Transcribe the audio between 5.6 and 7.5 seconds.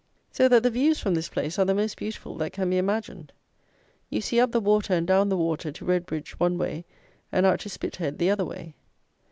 to Redbridge one way and